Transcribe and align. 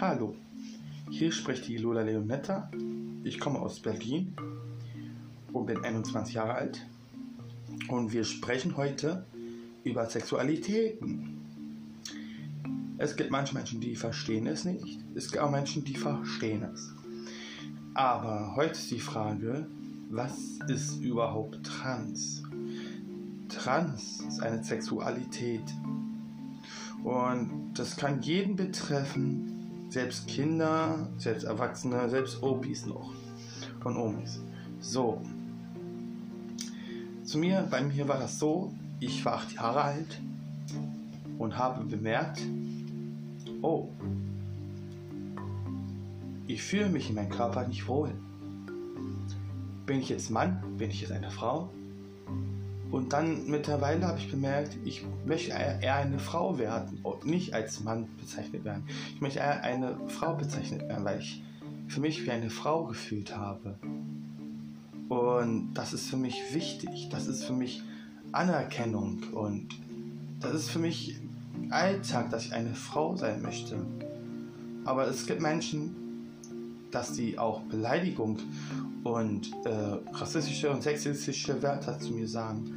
Hallo, 0.00 0.36
hier 1.10 1.32
spricht 1.32 1.66
die 1.66 1.76
Lola 1.76 2.02
Leonetta. 2.02 2.70
Ich 3.24 3.40
komme 3.40 3.58
aus 3.58 3.80
Berlin 3.80 4.32
und 5.52 5.66
bin 5.66 5.84
21 5.84 6.34
Jahre 6.34 6.54
alt. 6.54 6.86
Und 7.88 8.12
wir 8.12 8.22
sprechen 8.22 8.76
heute 8.76 9.26
über 9.82 10.06
Sexualitäten. 10.06 11.40
Es 12.96 13.16
gibt 13.16 13.32
manche 13.32 13.54
Menschen, 13.54 13.80
die 13.80 13.96
verstehen 13.96 14.46
es 14.46 14.64
nicht. 14.64 15.00
Es 15.16 15.32
gibt 15.32 15.42
auch 15.42 15.50
Menschen, 15.50 15.82
die 15.84 15.96
verstehen 15.96 16.62
es. 16.72 16.94
Aber 17.94 18.54
heute 18.54 18.74
ist 18.74 18.92
die 18.92 19.00
Frage, 19.00 19.66
was 20.10 20.60
ist 20.68 21.02
überhaupt 21.02 21.64
trans? 21.64 22.44
Trans 23.48 24.20
ist 24.28 24.40
eine 24.44 24.62
Sexualität. 24.62 25.64
Und 27.02 27.72
das 27.74 27.96
kann 27.96 28.22
jeden 28.22 28.54
betreffen, 28.54 29.57
selbst 29.88 30.26
Kinder, 30.28 31.08
selbst 31.16 31.44
Erwachsene, 31.44 32.08
selbst 32.08 32.42
Opis 32.42 32.86
noch 32.86 33.12
und 33.84 33.96
Omis. 33.96 34.40
So. 34.80 35.20
Zu 37.24 37.38
mir, 37.38 37.66
bei 37.70 37.82
mir 37.82 38.08
war 38.08 38.18
das 38.18 38.38
so, 38.38 38.72
ich 39.00 39.24
war 39.24 39.34
acht 39.34 39.52
Jahre 39.52 39.82
alt 39.82 40.20
und 41.38 41.56
habe 41.56 41.84
bemerkt, 41.84 42.40
oh, 43.62 43.88
ich 46.46 46.62
fühle 46.62 46.88
mich 46.88 47.10
in 47.10 47.14
meinem 47.14 47.30
Körper 47.30 47.66
nicht 47.66 47.86
wohl. 47.86 48.12
Bin 49.84 50.00
ich 50.00 50.08
jetzt 50.08 50.30
Mann? 50.30 50.62
Bin 50.78 50.90
ich 50.90 51.02
jetzt 51.02 51.12
eine 51.12 51.30
Frau? 51.30 51.70
Und 52.90 53.12
dann 53.12 53.48
mittlerweile 53.48 54.06
habe 54.06 54.18
ich 54.18 54.30
bemerkt, 54.30 54.78
ich 54.84 55.04
möchte 55.26 55.50
eher 55.50 55.96
eine 55.96 56.18
Frau 56.18 56.58
werden 56.58 57.00
und 57.02 57.26
nicht 57.26 57.52
als 57.52 57.80
Mann 57.80 58.08
bezeichnet 58.18 58.64
werden. 58.64 58.84
Ich 59.14 59.20
möchte 59.20 59.40
eher 59.40 59.62
eine 59.62 59.96
Frau 60.08 60.34
bezeichnet 60.34 60.88
werden, 60.88 61.04
weil 61.04 61.20
ich 61.20 61.42
für 61.86 62.00
mich 62.00 62.24
wie 62.24 62.30
eine 62.30 62.50
Frau 62.50 62.84
gefühlt 62.84 63.36
habe. 63.36 63.74
Und 65.08 65.74
das 65.74 65.92
ist 65.92 66.08
für 66.08 66.16
mich 66.16 66.36
wichtig. 66.52 67.08
Das 67.10 67.26
ist 67.26 67.44
für 67.44 67.52
mich 67.52 67.82
Anerkennung 68.32 69.22
und 69.32 69.68
das 70.40 70.54
ist 70.54 70.70
für 70.70 70.78
mich 70.78 71.18
Alltag, 71.70 72.30
dass 72.30 72.46
ich 72.46 72.52
eine 72.52 72.74
Frau 72.74 73.16
sein 73.16 73.42
möchte. 73.42 73.76
Aber 74.84 75.06
es 75.08 75.26
gibt 75.26 75.42
Menschen, 75.42 75.94
dass 76.90 77.14
sie 77.14 77.38
auch 77.38 77.62
Beleidigung 77.62 78.38
und 79.04 79.50
äh, 79.64 79.70
rassistische 80.12 80.70
und 80.70 80.82
sexistische 80.82 81.62
Wörter 81.62 81.98
zu 81.98 82.12
mir 82.12 82.28
sagen. 82.28 82.74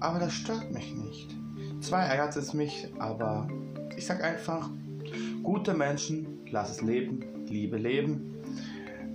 Aber 0.00 0.18
das 0.18 0.32
stört 0.32 0.72
mich 0.72 0.94
nicht. 0.94 1.36
Zwar 1.80 2.06
ärgert 2.06 2.36
es 2.36 2.54
mich, 2.54 2.88
aber 2.98 3.48
ich 3.96 4.06
sag 4.06 4.22
einfach, 4.22 4.70
gute 5.42 5.74
Menschen, 5.74 6.40
lass 6.50 6.70
es 6.70 6.82
leben, 6.82 7.24
Liebe 7.46 7.76
leben. 7.76 8.34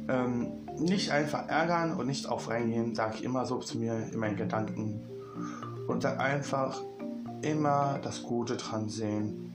Ähm, 0.09 0.51
nicht 0.79 1.11
einfach 1.11 1.47
ärgern 1.47 1.95
und 1.97 2.07
nicht 2.07 2.27
auf 2.27 2.49
reingehen, 2.49 2.93
sage 2.93 3.15
ich 3.15 3.23
immer 3.23 3.45
so 3.45 3.59
zu 3.59 3.77
mir 3.77 4.07
in 4.11 4.19
meinen 4.19 4.37
Gedanken. 4.37 5.01
Und 5.87 6.03
dann 6.03 6.19
einfach 6.19 6.81
immer 7.41 7.99
das 8.03 8.23
Gute 8.23 8.57
dran 8.57 8.89
sehen. 8.89 9.53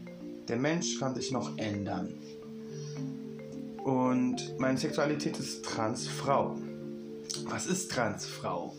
Der 0.48 0.57
Mensch 0.57 0.98
kann 0.98 1.14
sich 1.14 1.31
noch 1.31 1.57
ändern. 1.59 2.14
Und 3.84 4.58
meine 4.58 4.78
Sexualität 4.78 5.38
ist 5.38 5.64
Transfrau. 5.64 6.56
Was 7.47 7.66
ist 7.66 7.91
Transfrau? 7.91 8.74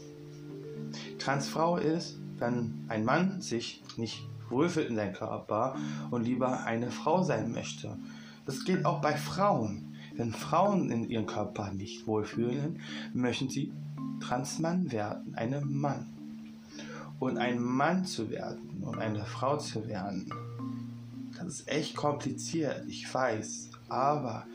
Transfrau 1.19 1.77
ist, 1.77 2.17
wenn 2.37 2.85
ein 2.87 3.03
Mann 3.03 3.41
sich 3.41 3.83
nicht 3.97 4.27
wohlfühlt 4.49 4.89
in 4.89 4.95
seinem 4.95 5.13
Körper 5.13 5.75
und 6.09 6.23
lieber 6.23 6.63
eine 6.63 6.89
Frau 6.89 7.23
sein 7.23 7.51
möchte. 7.51 7.97
Das 8.45 8.63
geht 8.63 8.85
auch 8.85 9.01
bei 9.01 9.15
Frauen. 9.15 9.95
Wenn 10.15 10.31
Frauen 10.31 10.89
in 10.89 11.09
ihrem 11.09 11.25
Körper 11.25 11.73
nicht 11.73 12.07
wohlfühlen, 12.07 12.79
möchten 13.13 13.49
sie 13.49 13.73
Transmann 14.21 14.91
werden, 14.91 15.35
eine 15.35 15.61
Mann. 15.61 16.13
Und 17.19 17.37
ein 17.37 17.61
Mann 17.61 18.05
zu 18.05 18.29
werden 18.29 18.83
und 18.83 18.99
eine 18.99 19.25
Frau 19.25 19.57
zu 19.57 19.87
werden, 19.87 20.29
das 21.37 21.59
ist 21.59 21.67
echt 21.67 21.95
kompliziert, 21.95 22.85
ich 22.87 23.11
weiß. 23.11 23.71
Aber 23.89 24.45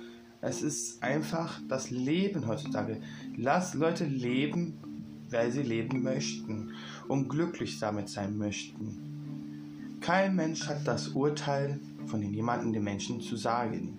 es 0.40 0.62
ist 0.62 1.02
einfach 1.02 1.60
das 1.68 1.90
Leben 1.90 2.46
heutzutage. 2.46 3.00
Lass 3.36 3.74
Leute 3.74 4.04
leben, 4.04 5.26
weil 5.30 5.50
sie 5.50 5.62
leben 5.62 6.02
möchten 6.02 6.72
und 7.08 7.28
glücklich 7.28 7.78
damit 7.80 8.08
sein 8.08 8.36
möchten. 8.38 9.98
Kein 10.00 10.36
Mensch 10.36 10.66
hat 10.68 10.86
das 10.86 11.08
Urteil 11.08 11.80
von 12.06 12.22
jemandem 12.22 12.72
den 12.72 12.84
Menschen 12.84 13.20
zu 13.20 13.36
sagen, 13.36 13.98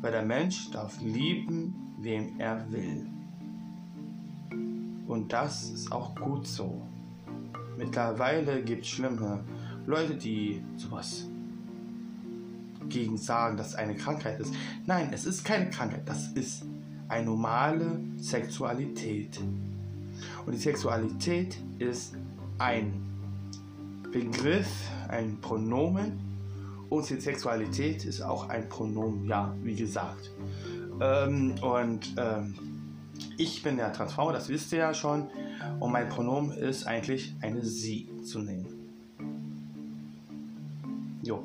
weil 0.00 0.12
der 0.12 0.24
Mensch 0.24 0.70
darf 0.70 1.00
lieben, 1.02 1.74
wem 2.00 2.38
er 2.38 2.70
will. 2.70 3.06
Und 5.06 5.32
das 5.32 5.70
ist 5.70 5.92
auch 5.92 6.14
gut 6.14 6.46
so. 6.46 6.86
Mittlerweile 7.76 8.62
gibt 8.62 8.84
es 8.84 8.88
schlimme 8.88 9.44
Leute, 9.86 10.14
die 10.14 10.62
sowas 10.76 11.28
gegen 12.88 13.16
sagen, 13.16 13.56
dass 13.56 13.68
es 13.68 13.74
eine 13.74 13.94
Krankheit 13.94 14.40
ist. 14.40 14.52
Nein, 14.86 15.10
es 15.12 15.24
ist 15.24 15.44
keine 15.44 15.70
Krankheit, 15.70 16.02
das 16.06 16.28
ist 16.28 16.64
eine 17.08 17.26
normale 17.26 18.00
Sexualität. 18.18 19.40
Und 20.46 20.52
die 20.52 20.58
Sexualität 20.58 21.56
ist 21.78 22.14
ein 22.58 22.92
Begriff, 24.12 24.68
ein 25.08 25.40
Pronomen 25.40 26.20
und 26.88 27.08
die 27.08 27.20
Sexualität 27.20 28.04
ist 28.04 28.20
auch 28.20 28.48
ein 28.48 28.68
Pronomen, 28.68 29.26
ja, 29.26 29.54
wie 29.62 29.74
gesagt. 29.74 30.30
Ähm, 31.00 31.54
und 31.60 32.14
ähm, 32.16 32.54
ich 33.36 33.62
bin 33.62 33.76
der 33.76 33.92
Transformer, 33.92 34.32
das 34.32 34.48
wisst 34.48 34.72
ihr 34.72 34.78
ja 34.78 34.94
schon. 34.94 35.28
Und 35.80 35.90
mein 35.90 36.08
Pronomen 36.08 36.52
ist 36.52 36.86
eigentlich 36.86 37.34
eine 37.40 37.64
Sie 37.64 38.08
zu 38.22 38.40
nehmen. 38.40 38.66
Jo. 41.22 41.42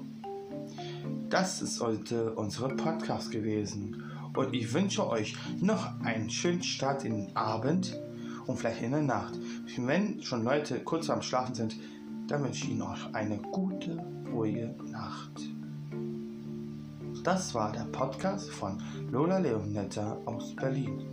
Das 1.30 1.62
ist 1.62 1.80
heute 1.80 2.34
unsere 2.34 2.70
Podcast 2.70 3.30
gewesen. 3.30 4.04
Und 4.36 4.52
ich 4.56 4.74
wünsche 4.74 5.08
euch 5.08 5.36
noch 5.60 6.02
einen 6.02 6.28
schönen 6.32 6.64
Start 6.64 7.06
in 7.06 7.28
den 7.28 7.36
Abend 7.36 7.96
und 8.48 8.58
vielleicht 8.58 8.82
in 8.82 8.92
der 8.92 9.04
Nacht. 9.04 9.36
Wenn 9.78 10.24
schon 10.24 10.44
Leute 10.44 10.80
kurz 10.80 11.08
am 11.08 11.22
Schlafen 11.22 11.54
sind, 11.54 11.76
dann 12.28 12.44
wünsche 12.44 12.66
ich 12.66 12.74
noch 12.74 13.14
eine 13.14 13.38
gute, 13.38 14.04
ruhige 14.32 14.76
Nacht. 14.90 15.40
Das 17.24 17.54
war 17.54 17.74
der 17.74 17.86
Podcast 17.92 18.50
von 18.50 18.82
Lola 19.12 19.38
Leonetta 19.38 20.18
aus 20.26 20.56
Berlin. 20.56 21.12